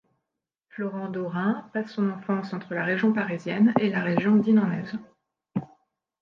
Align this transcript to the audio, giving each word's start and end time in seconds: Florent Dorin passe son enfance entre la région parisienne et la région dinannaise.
Florent 0.69 1.09
Dorin 1.11 1.69
passe 1.73 1.91
son 1.91 2.09
enfance 2.09 2.53
entre 2.53 2.73
la 2.73 2.83
région 2.83 3.13
parisienne 3.13 3.71
et 3.79 3.91
la 3.91 4.01
région 4.01 4.35
dinannaise. 4.35 4.97